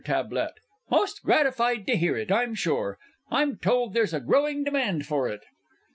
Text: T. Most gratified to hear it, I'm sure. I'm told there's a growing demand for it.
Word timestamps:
T. 0.03 0.11
Most 0.89 1.21
gratified 1.23 1.85
to 1.85 1.95
hear 1.95 2.17
it, 2.17 2.31
I'm 2.31 2.55
sure. 2.55 2.97
I'm 3.29 3.57
told 3.59 3.93
there's 3.93 4.15
a 4.15 4.19
growing 4.19 4.63
demand 4.63 5.05
for 5.05 5.27
it. 5.27 5.41